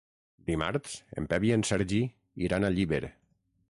Dimarts 0.51 0.95
en 1.21 1.29
Pep 1.35 1.47
i 1.51 1.55
en 1.59 1.69
Sergi 1.73 2.03
iran 2.49 2.67
a 2.71 2.77
Llíber. 2.79 3.05